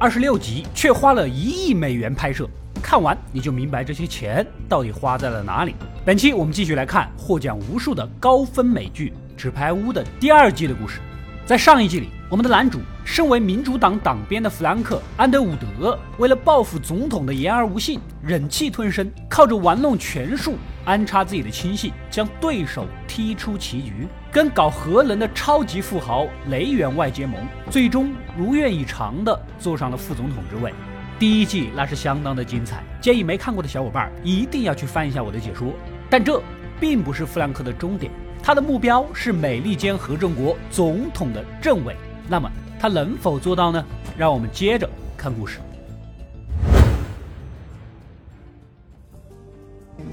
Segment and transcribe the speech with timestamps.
[0.00, 2.48] 二十六集，却花了一亿美元拍摄。
[2.80, 5.74] 看完你就明白这些钱到底花在了哪里。
[6.04, 11.00] 本期我们继续来看获奖无数的高分美剧《纸牌屋》的第二季的故事。
[11.48, 27.40] 在上一季里，我们的男主身为民主党党鞭的弗兰克·安德伍德，为了报复总统的言而无信，忍气吞声，靠着玩弄权术安插自己的亲信，将对手踢出棋局，跟搞核能的超级富豪雷员外结盟，
[27.70, 30.70] 最终如愿以偿地坐上了副总统之位。
[31.18, 35.72] 第一季那是相当的精彩，建议没看过的小伙伴一定要去翻一下我的解说。
[36.10, 36.42] 但这
[36.78, 38.12] 并不是弗兰克的终点。
[38.42, 41.94] 他的目标是美利坚合众国总统的政委，
[42.28, 43.84] 那么他能否做到呢？
[44.16, 45.58] 让我们接着看故事。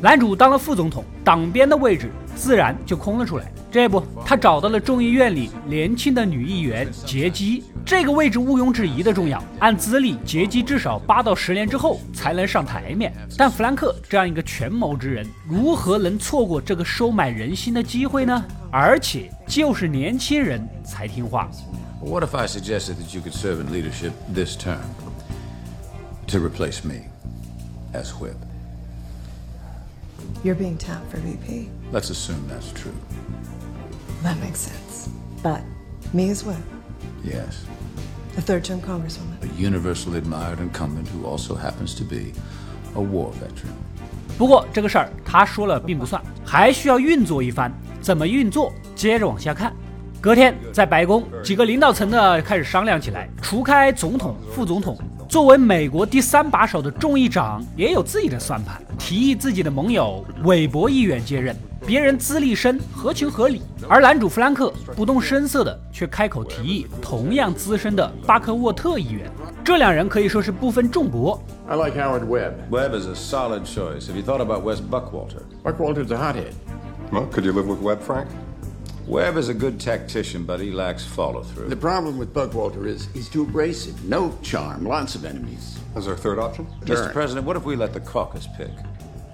[0.02, 3.52] 男主当了副总统，党鞭的位置自然就空了出来。
[3.76, 7.62] 这不，他找到了众议院里年轻的女议员杰基。
[7.86, 13.12] 这个位置毋庸置疑的重要，按资历，杰基至少八到十年之后才能上台面。
[13.38, 18.46] 但弗兰克这样一个权谋之人，如何能错过这个收买人心的机会呢？
[18.72, 21.52] 而且就是年轻人才听话。
[22.00, 24.80] What if I suggested that you could serve in leadership this term
[26.28, 27.10] to replace me
[27.94, 28.38] as whip?
[30.46, 31.68] You're being tapped for VP.
[31.92, 32.94] Let's assume that's true.
[34.26, 35.08] That makes sense.
[35.44, 35.62] But
[36.12, 36.58] me as well.
[37.24, 37.62] Yes.
[38.36, 39.38] A third term congresswoman.
[39.44, 42.34] A universally admired incumbent who also happens to be
[42.96, 43.76] a war veteran.
[44.36, 47.72] 不过这个事儿他说了并不算，还需要运作一番。
[48.02, 48.74] 怎么运作？
[48.96, 49.72] 接着往下看。
[50.20, 53.30] 隔天在白宫，几个领导层呢开始商量起来。
[53.44, 54.98] 除开总统、副总统，
[55.30, 61.56] 作为美国第三把手的众议长也有自己的算盘，提议自己的盟友韦伯议员接任。
[61.86, 69.31] 别人资历深，合情合理，而男主弗兰克不动声色的却开口提议同样资深的巴克沃特议员。
[69.65, 71.43] 这两人可以说是不分众伯。
[71.69, 72.55] I like Howard Webb.
[72.71, 74.07] Webb is a solid choice.
[74.09, 75.43] Have you thought about Wes Buckwalter?
[75.63, 76.55] Buckwalter's a hothead.
[77.13, 78.29] Well, could you live with Webb, Frank?
[79.07, 81.69] Webb is a good tactician, but he lacks follow through.
[81.69, 84.05] The problem with Buckwalter is he's too abrasive.
[84.05, 85.79] No charm, lots of enemies.
[85.97, 86.67] Is there a third option?
[86.83, 87.13] Mr.
[87.13, 88.71] President, what if we let the caucus pick?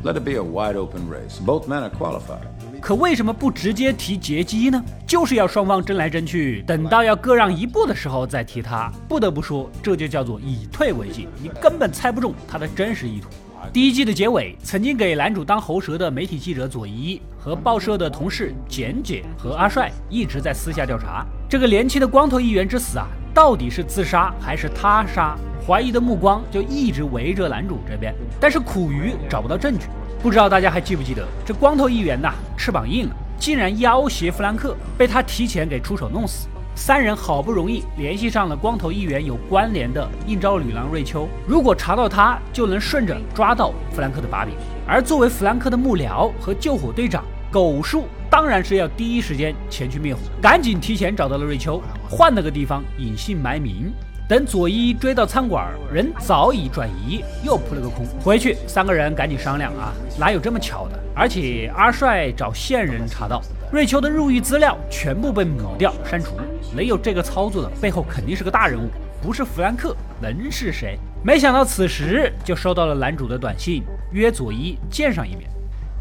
[0.02, 1.38] Let it be a wide open race.
[1.38, 2.48] Both men are qualified.
[2.81, 4.83] 可为什么不直接提劫机呢？
[5.05, 8.91] 就是要双方争来争去，等到要各让一步的时候再提他。
[9.07, 13.29] 不得不说，这就叫做以退为进，你根本猜不中他的真实意图。
[13.71, 25.37] 第一季的结尾，曾经给男主当喉舌的媒体记者佐伊和报社的同事简姐和阿帅一直在私下调查这个年轻的光头议员之死啊，到底是自杀还是他杀？
[25.67, 29.85] 怀疑的目光就一直围着男主这边，但是苦于找不到证据。
[30.21, 36.47] 不知道大家还记不记得，这光头议员呐，翅膀硬了，竟然要挟弗兰克，被他提前给出手弄死。
[36.75, 44.53] 三人好不容易联系上了光头议员有关联的应招女郎瑞秋，如果查到他，就能顺着抓到弗兰克的把柄。
[44.87, 53.91] 而作为弗兰克的幕僚和救火队长，狗叔当然是要第一时间前去灭火，赶紧提前找到了瑞秋，换了个地方隐姓埋名。
[54.31, 58.05] 等佐伊追到餐馆，人早已转移，又扑了个空。
[58.23, 60.97] 回去，三个人赶紧商量啊，哪有这么巧的？
[61.13, 63.41] 而且阿帅找线人查到
[63.73, 66.37] 瑞秋的入狱资料全部被抹掉删除，
[66.73, 68.89] 能有这个操作的背后肯定是个大人物，
[69.21, 70.97] 不是弗兰克能是谁？
[71.21, 75.49] 没想到此时就收到了男主的短信，约佐伊见上一面。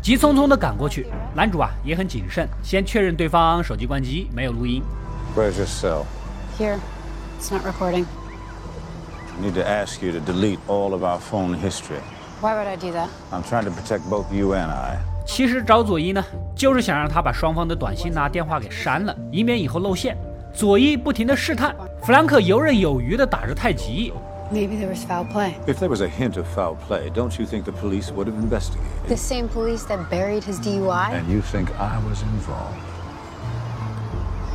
[0.00, 4.80] 急匆匆的赶过去，男主啊也很谨慎，先确认对方手机关机，没有录音。
[5.36, 6.04] Where's your cell?
[6.56, 6.78] Here.
[7.40, 8.04] It's not recording.
[9.39, 11.99] I need to ask you to delete all of our phone history.
[12.41, 13.09] Why would I do that?
[13.31, 14.99] I'm trying to protect both you and I.
[15.25, 16.23] 其实找佐伊呢，
[16.55, 20.15] 就是想让他把双方的短信呐、电话给删了，以免以后露馅。
[20.53, 24.13] 佐伊不停的试探，弗兰克游刃有余的打着太极。
[24.53, 25.55] Maybe there was foul play.
[25.65, 28.37] If there was a hint of foul play, don't you think the police would have
[28.39, 29.07] investigated?
[29.07, 31.13] The same police that buried his DUI?
[31.13, 32.77] And you think I was involved?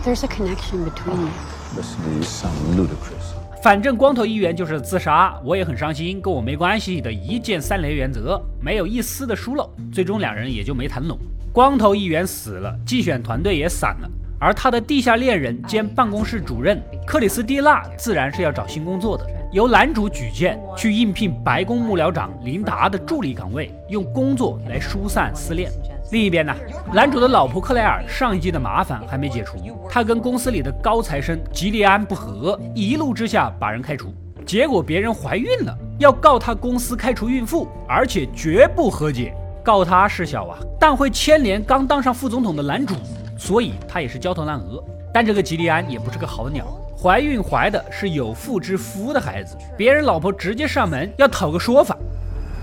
[0.04, 1.30] There's a connection between you.
[1.74, 3.34] Listen, these sound ludicrous.
[3.65, 11.17] 反正光头议员就是自杀，我也很伤心，跟我没关系的一键三连原则，没有一丝的疏漏，最终两人也就没谈拢。
[11.51, 14.09] 光头议员死了，竞选团队也散了，
[14.39, 25.71] 而他的地下恋人兼办公室主任克里斯蒂娜自然是要找新工作的，由男主举荐去应聘白宫幕僚长琳达的助理岗位，用工作来疏散思念。
[26.11, 26.53] 另一边呢，
[26.93, 29.57] 男主的老婆克莱尔上一季的麻烦还没解除，
[29.89, 34.13] 他跟公司里的高材生吉利安不和，一怒之下把人开除。
[34.45, 39.33] 结果别人怀孕了，要告他公司开除孕妇，而且绝不和解。
[39.63, 42.93] 告他是小啊，但会牵连刚当上副总统的男主，
[43.35, 44.83] 所以他也是焦头烂额。
[45.11, 51.97] 但这个吉利安也不是个好鸟，怀孕怀的是有妇之夫的孩子，别人老婆直接上门要讨个说法。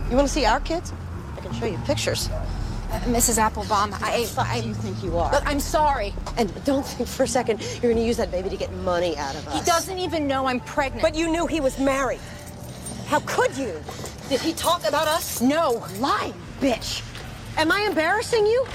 [0.09, 0.93] You want to see our kids?
[1.37, 2.29] I can show you pictures.
[3.06, 3.38] Mrs.
[3.38, 5.32] Applebaum, I, Fuck I, do you think you are?
[5.32, 6.14] look, I'm sorry.
[6.38, 9.18] And don't think for a second you're going to use that baby to get money
[9.18, 9.54] out of us.
[9.60, 11.02] He doesn't even know I'm pregnant.
[11.02, 12.22] But you knew he was married.
[13.08, 13.74] How could you?
[14.30, 15.42] Did he talk about us?
[15.42, 17.02] no, Lying bitch.
[17.58, 18.66] Am I embarrassing you?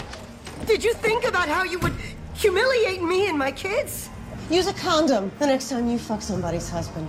[0.67, 1.94] Did you think about how you would
[2.35, 4.09] humiliate me and my kids?
[4.50, 7.09] Use a condom the next time you fuck somebody's husband.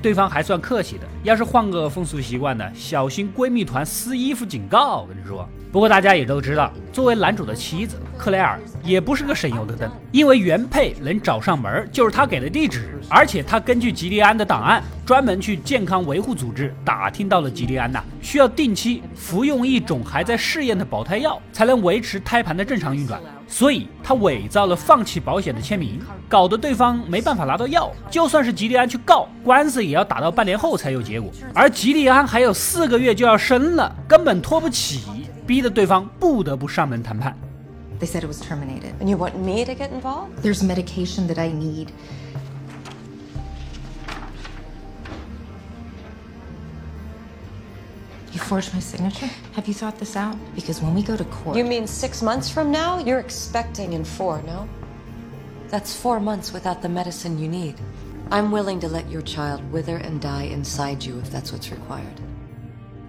[0.00, 5.00] 对方还算客气的，要是换个风俗习惯呢，小心闺蜜团撕衣服警告。
[5.02, 23.19] 我跟你说， 不过大家也都知道，作为男主的妻子，克莱尔也不是个省油的灯，因为原配能找上门就是他给的地址，而且他根据吉利安的档案，专门去健康维护组织打听到了吉利安呐需要定期服用一种还在试验的保胎药，才能维持胎盘的正常运转。
[23.47, 25.99] 所以他伪造了放弃保险的签名，
[26.29, 27.91] 搞得对方没办法拿到药。
[28.11, 31.31] 就算是吉利安去告，官司也要打到半年后才有结果。
[31.51, 35.01] 而吉利安还有四个月就要生了，根本拖不起，
[35.46, 37.36] 逼得对方不得不上门谈判。
[38.00, 38.92] They said it was terminated.
[39.00, 40.42] And you want me to get involved?
[40.42, 41.88] There's medication that I need.
[48.32, 49.28] You forged my signature?
[49.54, 50.36] Have you thought this out?
[50.54, 51.56] Because when we go to court.
[51.56, 52.98] You mean six months from now?
[52.98, 54.68] You're expecting in four, no?
[55.70, 57.74] That's four months without the medicine you need.
[58.30, 62.20] I'm willing to let your child wither and die inside you if that's what's required.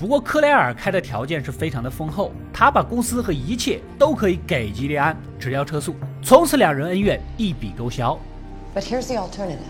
[0.04, 5.96] 不过克莱尔开的条件是非常的丰厚，他把公司和一切都可以给吉利安，只要车速。
[6.22, 8.18] 从此两人恩怨一笔勾销。
[8.74, 9.62] But here's the alternative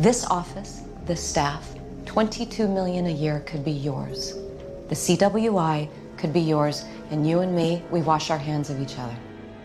[0.00, 1.58] this office, this staff,
[2.06, 4.32] 22 million a year could be yours.
[4.88, 8.94] The CWI could be yours, and you and me, we wash our hands of each
[8.94, 9.12] other.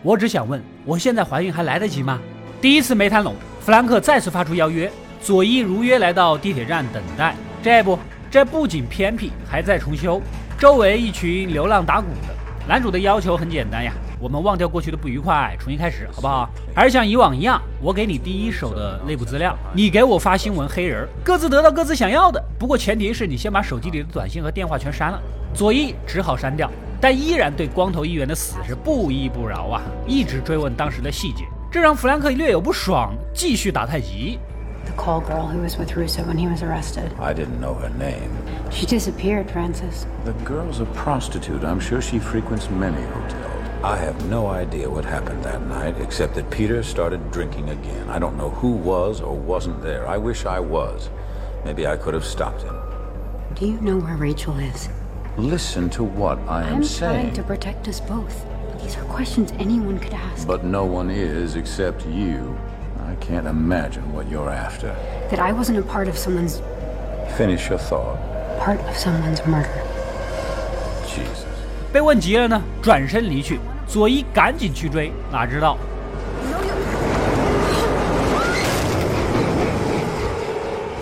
[0.02, 2.20] 我只想问，我现在怀孕还来得及吗？
[2.60, 7.34] 第一次没谈拢，弗兰克再次发出邀约，佐伊如约来到地铁站等待。
[7.66, 7.98] 这不，
[8.30, 10.22] 这不仅偏僻，还在重修，
[10.56, 12.32] 周围一群流浪打鼓的。
[12.68, 16.48] 男主的要求很简单呀，我们忘掉过去的不愉快，重新开始，好不好？
[16.72, 22.40] 还是像以往一样，我给你第一手的内部资料，你给我发新闻黑人，各自得到各自想要的。
[22.56, 25.20] 不过前提是你先把手机里的短信和电话全删了。
[25.52, 26.70] 佐伊只好删掉，
[27.00, 34.38] 但依然对光头议员的死是不依不饶啊，一直追问当时的细节，这让弗兰克略有不爽，继续打太极。
[34.96, 37.12] Call girl who was with Russo when he was arrested.
[37.18, 38.36] I didn't know her name.
[38.70, 40.06] She disappeared, Francis.
[40.24, 41.64] The girl's a prostitute.
[41.64, 43.52] I'm sure she frequents many hotels.
[43.84, 48.08] I have no idea what happened that night, except that Peter started drinking again.
[48.08, 50.08] I don't know who was or wasn't there.
[50.08, 51.10] I wish I was.
[51.64, 52.74] Maybe I could have stopped him.
[53.54, 54.88] Do you know where Rachel is?
[55.36, 57.20] Listen to what I am I'm saying.
[57.26, 58.44] trying to protect us both.
[58.82, 60.46] These are questions anyone could ask.
[60.46, 62.58] But no one is except you.
[63.06, 64.90] I can't imagine what you're after.
[65.30, 66.60] that I wasn't a part of someone's
[67.38, 68.18] Finish your thought.
[68.58, 69.68] part of someone's murder.
[71.06, 71.46] Jesus.
[71.92, 73.60] 被问急了呢，转身离去。
[73.86, 75.78] 佐伊赶紧去追，哪知道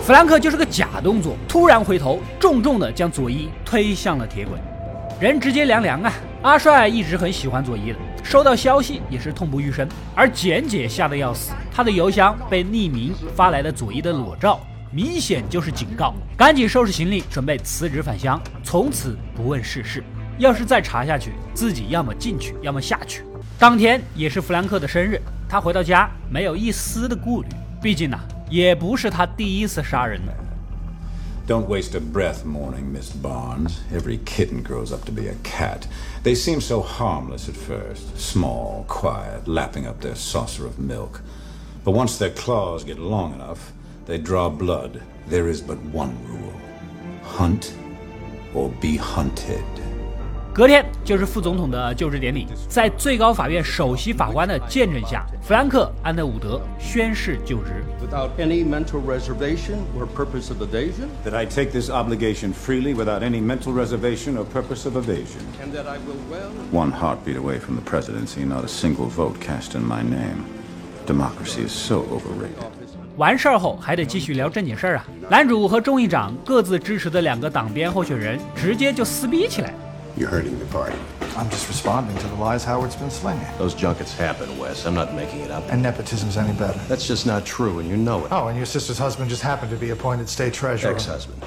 [0.03, 4.59] 弗兰克就是个假动作，突然回头，重重的将佐伊推向了铁轨，
[5.19, 6.13] 人直接凉凉啊！
[6.43, 14.59] 阿帅一直很喜欢佐伊的，收到消息也是痛不欲生，而简姐吓得要死，她的邮箱被匿名发来了佐伊的裸照，
[14.91, 20.03] 明显就是警告，赶紧收拾行李，准备辞职返乡，从此不问世事。
[20.39, 23.21] 要是再查下去，自己要么进去，要么下去。
[23.59, 28.19] 当天也是弗兰克的生日，他回到家没有一丝的顾虑，毕竟呢、
[28.49, 30.33] 也不是他第一次杀人了。
[31.47, 33.81] Don't waste a breath mourning Miss Barnes.
[33.91, 35.87] Every kitten grows up to be a cat.
[36.23, 41.21] They seem so harmless at first small, quiet, lapping up their saucer of milk.
[41.83, 43.73] But once their claws get long enough,
[44.07, 45.03] they draw blood.
[45.27, 46.53] There is but one rule
[47.21, 47.75] hunt
[48.55, 49.84] or be hunted.
[50.55, 57.83] 隔天就是副总统的就职典礼，在最高法院首席法官的见证下，弗兰克·安德伍德宣誓就职。
[58.01, 63.41] Without any mental reservation or purpose of evasion, That I take this obligation freely without any
[63.41, 65.41] mental reservation or purpose of evasion.
[65.61, 69.41] and that I will well One heartbeat away from the presidency, not a single vote
[69.41, 70.45] cast in my name.
[71.05, 72.63] Democracy is so overrated.
[73.17, 75.05] 完事儿后还得继续聊正经事儿啊！
[75.29, 79.73] 男主和众议长各自支持的两个党鞭候选人直接就撕逼起来。
[80.16, 80.96] You're hurting the party.
[81.36, 83.46] I'm just responding to the lies Howard's been slinging.
[83.58, 84.84] Those junkets happen, Wes.
[84.84, 85.62] I'm not making it up.
[85.70, 86.78] And nepotism's any better.
[86.88, 88.32] That's just not true, and you know it.
[88.32, 90.92] Oh, and your sister's husband just happened to be appointed state treasurer.
[90.92, 91.42] Ex-husband.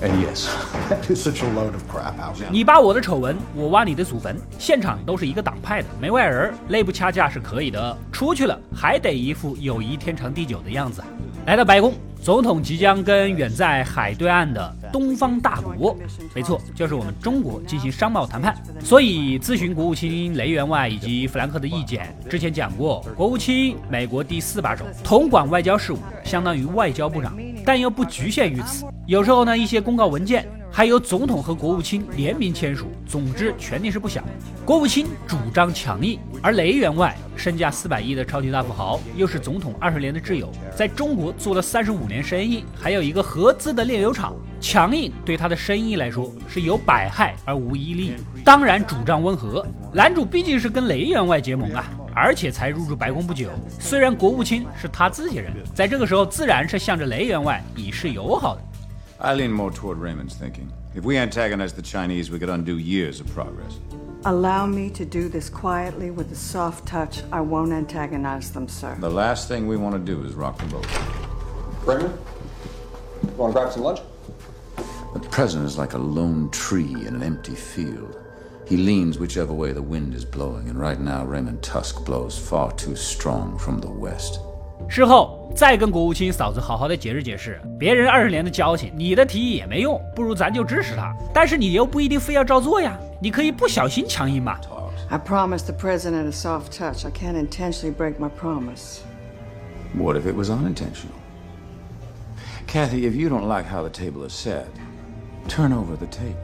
[0.00, 0.48] And yes,
[0.88, 2.32] That is such a load of crap, Al.
[2.50, 11.02] 你扒我的丑闻，我挖你的祖坟，现场都是一个党派的，没外人，内部掐架是可以的，出去了还得一副友谊天长地久的样子。
[11.46, 11.92] 来到白宫，
[12.23, 15.93] 总统即将跟远在海对岸的东方大国，
[16.33, 18.55] 没错，就是我们中国进行商贸谈判。
[18.79, 22.15] 所以咨询国务卿雷员外以及弗兰克的意见。
[22.29, 28.85] 之前讲过，国务卿美国第四把手，统管外交事务，相当于外交部长，但又不局限于此。
[29.05, 30.47] 有时候呢，一些公告文件。
[30.75, 34.23] 还有总统和国务卿联名签署，总之权力是不小。
[34.65, 44.33] 国务卿主张强硬，而雷员外身价四百亿的超级大富豪，又是总统二十年的挚友，在中国做了三十五年生意，还有一个合资的炼油厂。
[44.59, 48.13] 强硬对他的生意来说是有百害而无一利，
[48.43, 49.63] 当然主张温和。
[49.93, 53.47] 男主毕竟是跟雷员外结盟啊，而且才入驻白宫不久。
[53.79, 58.61] 虽然国务卿是他自己人，在这个时候自然是向着雷员外以示友好的。
[59.23, 60.69] I lean more toward Raymond's thinking.
[60.93, 63.79] If we antagonize the Chinese, we could undo years of progress.
[64.25, 67.23] Allow me to do this quietly with a soft touch.
[67.31, 68.97] I won't antagonize them, sir.
[68.99, 70.85] The last thing we want to do is rock the boat.
[71.85, 72.19] Raymond?
[73.23, 74.01] you Want to grab some lunch?
[75.13, 78.19] The president is like a lone tree in an empty field.
[78.67, 82.73] He leans whichever way the wind is blowing, and right now Raymond Tusk blows far
[82.73, 84.41] too strong from the west.
[84.87, 91.15] 事后再跟国务卿嫂子好好的解释解释，别人二十年的交情，你的提议也没用，不如咱就支持他。
[91.33, 94.57] 但是你又不一定非要照做呀，你可以不小心强硬嘛。
[95.09, 97.05] I promised the president a soft touch.
[97.05, 98.99] I can't intentionally break my promise.
[99.97, 101.13] What if it was unintentional?
[102.67, 104.65] Kathy, if you don't like how the table is set,
[105.47, 106.37] turn over the table.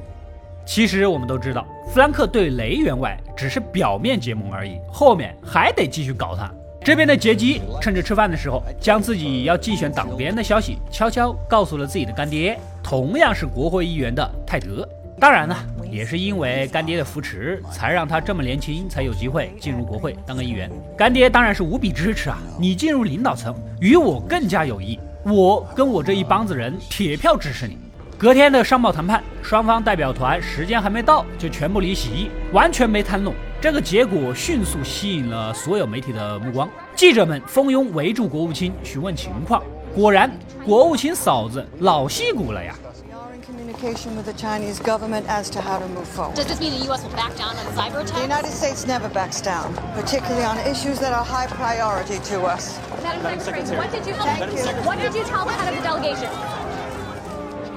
[0.65, 6.51] 其实我们都知道，弗兰克对雷员外只是表面结盟而已，后面还得继续搞他。
[6.89, 14.89] 这边的杰基趁着吃饭的时候，将自己要竞选党鞭的消息悄悄告诉了自己的干爹，同样是国会议员的泰德。
[15.19, 15.55] 当然呢，
[15.91, 20.67] 也是因为干爹的扶持，才让他这么年轻才有机会进入国会当个议员。
[20.97, 22.39] 干爹当然是无比支持啊！
[22.59, 24.99] 你进入领导层，与我更加有益。
[25.23, 27.77] 我跟我这一帮子人铁票支持你。
[28.17, 33.35] 隔天的商贸谈判，双方代表团时间还没到就全部离席，完全没谈拢。
[33.61, 39.61] 这个结果迅速吸引了所有媒体的目光，记者们蜂拥围住国务卿询问情况。
[39.93, 40.31] 果然，
[40.65, 42.73] 国务卿嫂子老戏骨了呀。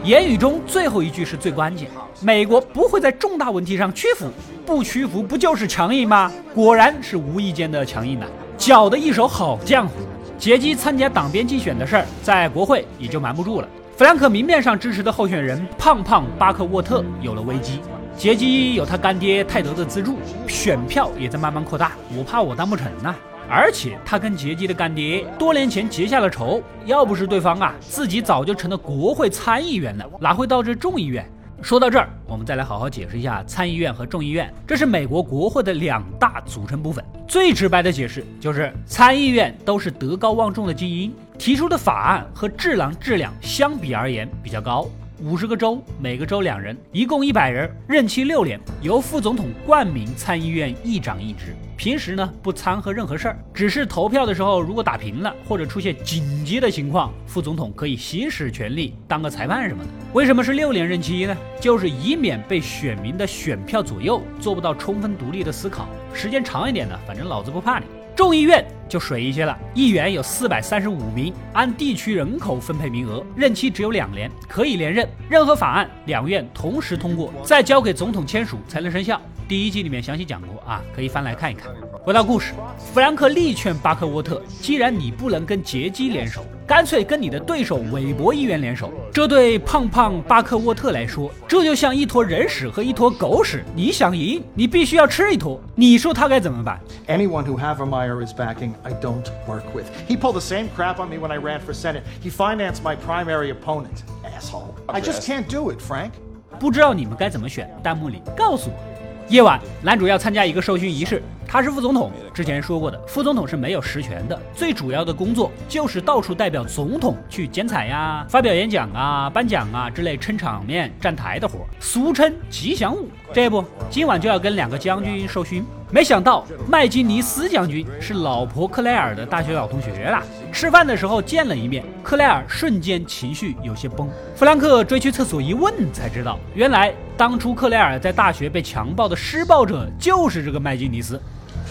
[0.04, 1.88] 言语中最后一句是最关键。
[2.20, 4.28] 美国不会在重大问题上屈服，
[4.66, 6.30] 不屈服不就是强硬吗？
[6.52, 8.26] 果然是无意间的强硬呐，
[8.58, 9.92] 搅得一手好浆糊。
[10.36, 13.68] 杰基参加党鞭竞选的事儿，在国会也就瞒不住了。
[13.96, 17.80] 弗兰克明面上支持的候选人胖胖巴克沃特有了危机。
[18.16, 20.18] 杰基有他干爹泰德的资助，
[20.48, 21.92] 选票也在慢慢扩大。
[22.16, 23.14] 我怕我当不成呐。
[23.54, 31.30] 而且他跟杰基的干爹多年前结下了仇，要不是对方啊，自己早就成了国会参议员了，哪会到这众议院？
[31.60, 37.04] 说到这儿，我们再来好好解释一下参议院和众议院，这是美国国会的两大组成部分。
[37.28, 44.88] 最直白的解释就是，参议院都是德高望重的精英，提出的法案和智囊质量相比而言比较高。
[45.22, 51.54] 五十个州，每个州两人，一共一百人，任期六年，由副总统冠名参议院议长一职。
[51.76, 59.90] 平时呢不掺和任何事儿，只是投票的时候如果打平了或者出现紧急的情况，副总统可以行使权力当个裁判什么的。
[60.12, 61.36] 为什么是六年任期呢？
[61.60, 65.86] 就是以免被选民的选票左右，做不到充分独立的思考。
[66.12, 67.86] 时间长一点呢，反正老子不怕你。
[68.16, 75.08] 众议院就水一些了，议员有四百三十五名，按地区人口分配名额，任期只有两年，可以连任。
[75.30, 79.18] 任何法案两院同时通过，再交给总统签署才能生效。
[79.52, 81.70] 第一季里面详细讲过啊，可以翻来看一看。
[82.02, 86.42] 回到故事，弗兰克力劝巴克沃特，既然你不能跟杰基联手。
[86.66, 93.62] 干脆跟你的对手韦伯议员联手，这对胖胖巴克沃特来说，这就像一坨人屎和一坨狗屎。
[93.74, 95.60] 你想赢，你必须要吃一坨。
[95.74, 99.84] 你说他该怎么办？Anyone who Havermeyer is backing, I don't work with.
[100.08, 102.04] He pulled the same crap on me when I ran for Senate.
[102.24, 104.76] He financed my primary opponent, asshole.
[104.86, 106.12] I just can't do it, Frank.
[106.58, 107.68] 不知道你们该怎么选？
[107.82, 108.91] 弹幕里告诉我。
[109.32, 111.22] 夜晚，男主要参加一个授勋仪式。
[111.52, 123.06] 他是副总统，之前说过的，副总统是没有实权的，最主要的工作就是到处代表总统去剪彩呀、发表演讲啊、颁奖啊之类撑场面、站台的活，俗称吉祥物。
[123.34, 125.62] 这不，今晚就要跟两个将军授勋。
[125.90, 130.22] 没想到麦金尼斯将军是老婆克莱尔的大学老同学啦。
[130.50, 134.08] 吃饭的时候见了一面，克莱尔瞬间情绪有些崩。
[134.34, 141.20] 弗兰克追去厕所一问，才知道原来当初克莱尔在大学被强暴的施暴者就是这个麦金尼斯。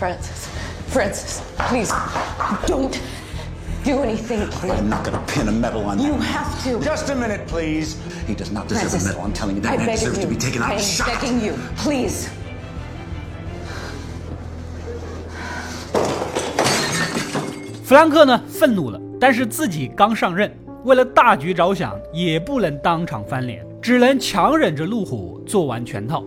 [0.00, 0.48] Francis,
[0.88, 1.92] Francis, please
[2.66, 3.00] don't
[3.84, 4.42] do anything.
[4.70, 6.22] I'm not gonna pin a medal on You that.
[6.22, 6.80] have to.
[6.84, 7.96] Just a minute, please.
[8.26, 9.22] He does not deserve Francis, a medal.
[9.24, 10.24] I'm telling you that I man beg of deserves you.
[10.24, 11.06] to be taken I out am and shot.
[11.06, 12.28] begging you, please.
[17.84, 20.52] 弗兰克呢，愤怒了，但是自己刚上任，
[20.82, 26.24] 为了大局着想，也不能当场翻脸，只能强忍着怒火做完全套。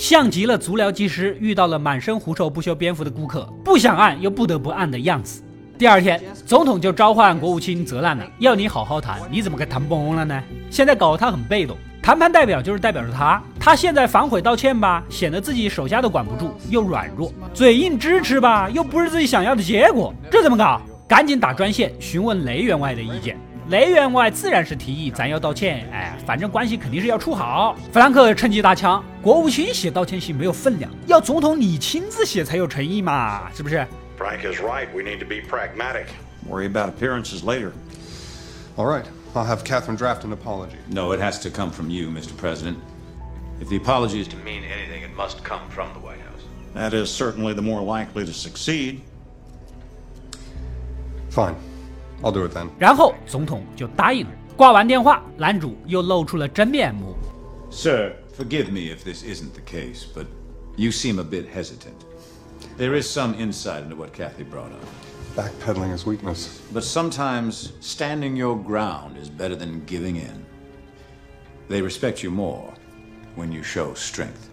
[0.00, 5.42] 像极了足疗技师遇到了满身狐臭不修边幅的顾客，不想按又不得不按的样子。
[5.76, 10.42] 第二天，总统就召唤国务卿泽兰了，要你好好谈，你怎么给谈崩了呢？
[10.70, 20.80] 现在搞得他很被动，谈判代表就是代表着他，他现在反悔道歉吧，显得自己手下都管不住，又软弱；嘴硬支持吧，又不是自己想要的结果，这怎么搞？
[21.06, 23.38] 赶紧打专线询问雷员外的意见。
[23.70, 27.76] 雷员外自然是提议咱要道歉，哎，反正关系肯定是要处好。
[27.92, 33.86] 弗兰克趁机搭腔，国务卿写道歉信没有分量，要总统你亲自写才有诚意嘛，是不是
[34.18, 34.88] ？Frank is right.
[34.92, 36.06] We need to be pragmatic.
[36.48, 37.70] Worry about appearances later.
[38.76, 39.04] All right.
[39.34, 40.78] I'll have Catherine draft an apology.
[40.88, 42.36] No, it has to come from you, Mr.
[42.36, 42.76] President.
[43.60, 46.42] If the apology is to To mean anything, it must come from the White House.
[46.74, 49.00] That is certainly the more likely to succeed.
[51.28, 51.54] Fine.
[52.21, 52.69] I'll do it then.
[52.79, 54.31] 然后总统就答应了。
[54.55, 57.15] 挂完电话，男主又露出了真面目。
[57.69, 60.25] Sir, forgive me if this isn't the case, but
[60.77, 62.05] you seem a bit hesitant.
[62.77, 64.85] There is some insight into what Kathy brought up.
[65.35, 66.61] Backpedaling is weakness.
[66.71, 70.45] But sometimes standing your ground is better than giving in.
[71.67, 72.73] They respect you more
[73.35, 74.49] when you show strength.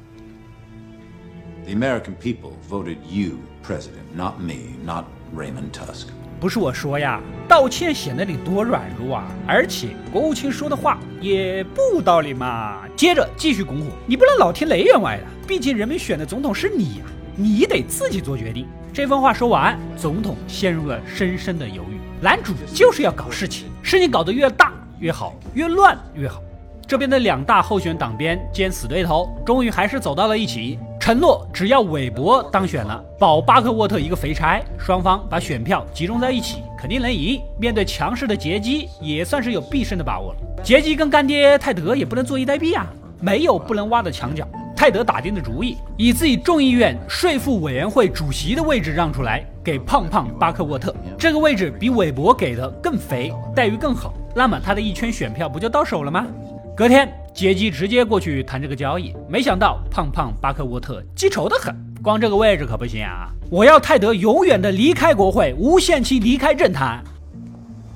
[1.65, 6.09] The American people voted you president, not me, not Raymond Tusk.
[6.40, 9.28] 不是我说呀，道歉显得你多软弱啊！
[9.48, 12.84] 而且国务卿说的话也不无道理嘛。
[12.96, 18.68] 接着继续拱火，你不能老听雷员外的，毕竟人民选的总统是你呀、你得自己做决定。
[18.94, 22.00] 这番话说完，总统陷入了深深的犹豫。
[22.22, 26.42] 男主就是要搞事情，事情搞得越大越好，越乱越好。
[26.88, 34.62] 这边的两大候选党鞭兼死对头，终于还是走到了一起，承诺只要韦伯当选了，保巴克沃特一个肥差。
[34.78, 37.42] 双方把选票集中在一起，肯定能赢。
[37.58, 40.40] 面对强势的杰基，也算是有必胜的把握了。
[40.62, 42.86] 杰基跟干爹泰德也不能坐以待毙啊，
[43.22, 44.46] 没有不能挖的墙角。
[44.76, 50.94] 泰德打定的主意，以自己众议院税负委员会主席的位置让出来，给胖胖巴克沃特。
[51.18, 54.14] 这个位置比韦伯给的更肥，待遇更好。
[54.36, 56.28] 那么他的一圈选票不就到手了吗？
[56.76, 61.72] 隔天，杰基直接过去谈这个交易，没想到胖胖巴克沃特记仇的很，
[62.02, 63.30] 光这个位置可不行啊！
[63.52, 67.04] 我要泰德永远的离开国会，无限期离开政坛。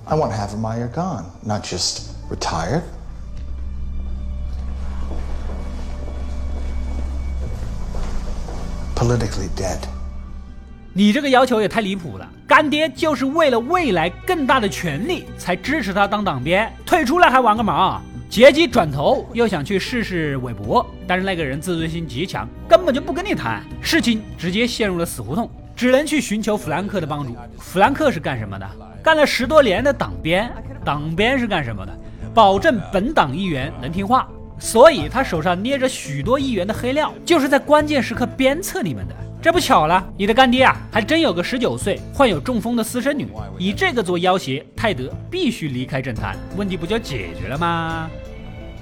[0.06, 2.84] I want half of my year gone, not just retired.
[8.96, 9.80] Politically dead.
[10.94, 12.30] 你这个要求也太离谱了！
[12.48, 18.00] 干爹就是为了未来更大的权利才支持他当党鞭，退出来还玩个毛？
[18.32, 27.36] 杰基转头又想去试试韦伯，但是那个人自尊心极强，根本就不跟你谈，事情直接陷入了死胡同，只能去寻求弗兰克的帮助。
[27.60, 28.66] 弗兰克是干什么的？
[29.04, 30.50] 干了十多年的党鞭，
[30.86, 31.92] 党鞭是干什么的？
[32.34, 39.16] 保证本党议员能听话，所以他手上捏着许多议员的黑料，就是在关键时刻鞭策你们的。
[39.42, 43.28] 这不巧了，你的干爹啊，还真有个十九岁患有中风的私生女，
[43.58, 48.08] 以这个做要挟，泰德必须离开政坛，问题不就解决了吗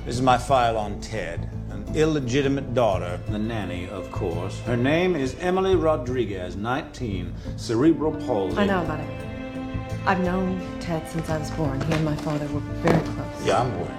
[0.06, 1.40] ？This is my file on Ted,
[1.72, 4.56] an illegitimate daughter, the nanny, of course.
[4.68, 8.58] Her name is Emily Rodriguez, nineteen, cerebral palsy.
[8.58, 10.06] I know about it.
[10.06, 11.80] I've known Ted since I was born.
[11.88, 13.48] He and my father were very close.
[13.48, 13.96] Yeah, I'm aware.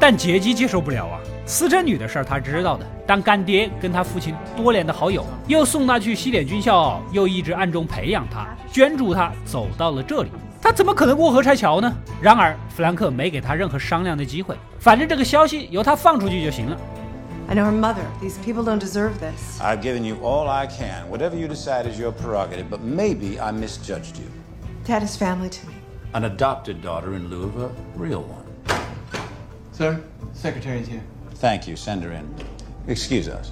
[0.00, 11.92] 但杰基接受不了啊，私生女的事儿他知道的，当干爹跟他父亲多年的好友，又送他去西点军校，又一直暗中培养他，捐助他走到了这里，他怎么可能过河拆桥呢？
[12.20, 16.76] 然而弗兰克没给他任何商量的机会，反正这个消息由他放出去就行了。
[17.48, 18.04] I know her mother.
[18.20, 19.60] These people don't deserve this.
[19.60, 21.10] I've given you all I can.
[21.10, 24.28] Whatever you decide is your prerogative, but maybe I misjudged you.
[24.86, 25.74] Tad is family to me.
[26.14, 28.44] an adopted daughter in lieu of a real one.
[29.72, 30.02] Sir,
[30.34, 31.02] secretary is here.
[31.42, 31.74] Thank you.
[31.74, 32.24] Send her in.
[32.86, 33.48] Excuse us.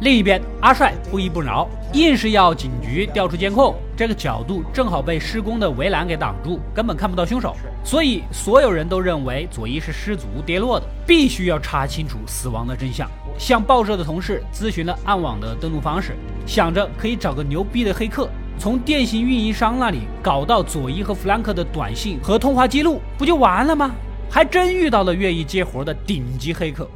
[0.00, 3.76] 另一边，阿帅不依不饶，硬是要警局调出监控。
[3.96, 7.54] 这个角度正好被施工的围栏给挡住，根本看不到凶手。
[7.84, 13.08] 所以所有人都认为佐伊是失足跌落的，必须要查清楚死亡的真相。
[13.38, 23.92] 向报社的同事咨询了暗网的登录方式，想着可以找个牛逼的黑客，从电信运营商那里搞到佐伊和弗兰克的短信和通话记录，不就完了吗？
[24.28, 26.88] 还真遇到了愿意接活的顶级黑客。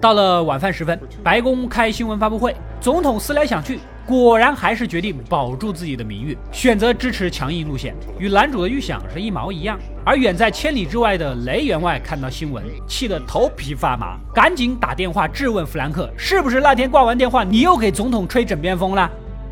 [0.00, 9.78] 到了晚饭时分，白宫开新闻发布会，总统思来想去，果然还是决定保住自己的名誉，选择支持强硬路线，与男主的预想是一毛一样。
[10.04, 19.10] 而远在千里之外的雷员外看到新闻，气得头皮发麻，赶紧打电话质问弗兰克，是不是那天挂完电话，你又给总统吹枕边风了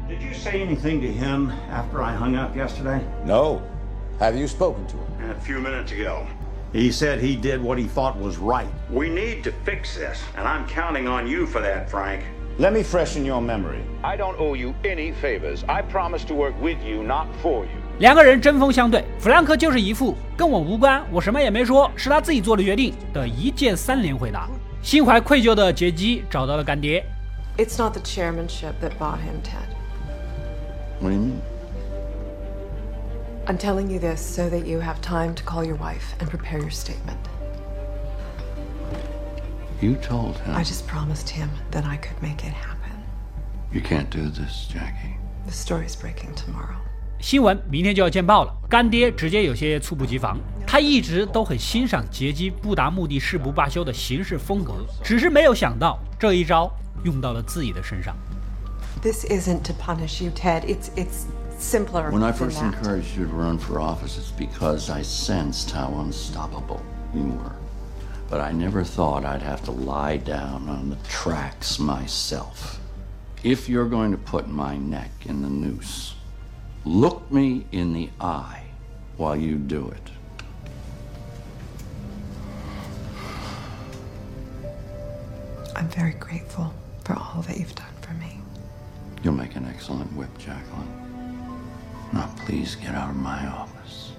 [0.09, 3.01] ？Did you say anything to him after I hung up yesterday?
[3.27, 3.61] No.
[4.21, 5.31] Have you spoken to him?
[5.31, 6.19] A few minutes ago.
[6.74, 8.68] He said he did what he thought was right.
[8.92, 12.24] We need to fix this, and I'm counting on you for that, Frank.
[12.60, 13.82] Let me freshen your memory.
[14.04, 15.64] I don't owe you any favors.
[15.68, 17.72] I promise to work with you, not for you.
[18.00, 24.48] 两个人针锋相对，弗兰克就是一副跟我无关，我什么也没说，是他自己做的决定的一键三连回答。
[24.82, 27.04] 心怀愧疚的杰基找到了干爹。
[27.58, 29.68] It's not the chairmanship that bought him, Ted.
[31.02, 31.53] What do you mean?
[33.46, 36.60] I'm telling you this so that you have time to call your wife and prepare
[36.60, 37.18] your statement.
[39.82, 40.56] You told him.
[40.56, 42.92] I just promised him that I could make it happen.
[43.72, 45.18] You can't do this, Jackie.
[45.46, 46.76] The story's breaking tomorrow.
[47.20, 50.38] 新闻明天就要见报了，干爹直接有些猝不及防。
[50.66, 56.72] 他一直都很欣赏杰基不达目的誓不罢休的行事风格，只是没有想到这一招
[57.04, 58.16] 用到了自己的身上。
[59.02, 60.64] This isn't to punish you, Ted.
[60.64, 61.26] It's it's
[61.65, 62.11] simpler.
[62.11, 66.83] When I first encouraged you to run for office, it's because I sensed how unstoppable
[67.15, 67.57] you were.
[68.29, 72.81] But I never thought I'd have to lie down on the tracks myself.
[73.43, 76.15] If you're going to put my neck in the noose,
[76.85, 78.63] look me in the eye
[79.17, 80.11] while you do it.
[85.77, 86.73] I'm very grateful
[87.05, 88.39] for all that you've done for me.
[89.23, 91.04] You'll make an excellent whip, Jacqueline.
[92.15, 94.13] Now, please get out of my office.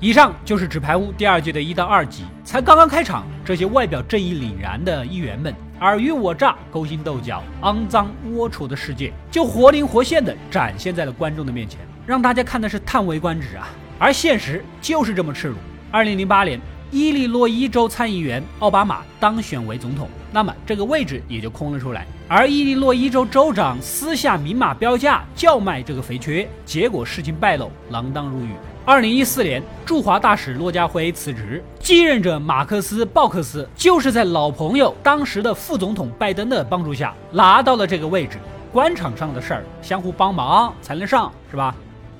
[0.00, 13.68] 以上就是《纸牌屋》第二季的一到二集，才刚刚开场，这些外表正义凛然的议员们，尔虞我诈、勾心斗角、肮脏龌龊的世界，就活灵活现的展现在了观众的面前，让大家看的是叹为观止啊！
[13.98, 15.58] 而现实就是这么赤裸。
[15.90, 16.58] 二零零八年。
[16.90, 22.06] 伊利诺伊州参议员奥巴马当选为总统，那么这个位置也就空了出来。
[22.28, 28.50] 而伊利诺伊州州长私下明码标价叫卖这个肥缺，结果事情败露，锒铛入狱。
[28.84, 38.38] 二零一四年，驻华大使骆家辉辞职，继任者马克思·鲍克斯就是在老朋友当时的副总统拜登的帮助下拿到了这个位置。
[38.72, 41.74] 官场上的事儿，相互帮忙才能上，是吧？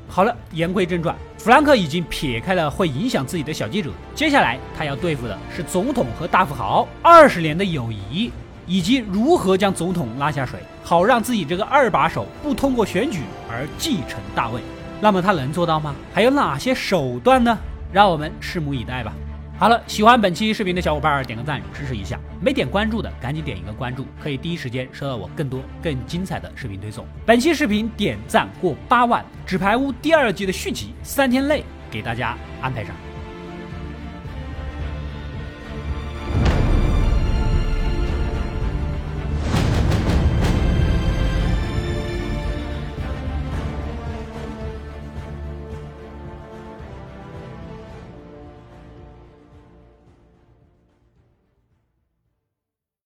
[0.08, 8.30] 好了，言归正传，弗兰克已经撇开了会影响自己的小记者，接下来他要对付的是总统和大富豪二十年的友谊，
[8.66, 14.60] 以及如何将总统拉下水，好让自己这个二把手不通过选举而继承大位。
[15.00, 15.94] 那么他能做到吗？
[16.14, 17.58] 还有哪些手段呢？
[17.92, 19.12] 让我们拭目以待吧。
[19.58, 27.06] 好了，喜欢本期视频的小伙伴点个赞支持一下，没点关注的赶紧点一个关注，可以第一时间收到我更多更精彩的视频推送。
[27.24, 32.94] 本期视频点赞过八万，《纸牌屋》第二季的续集三天内给大家安排上。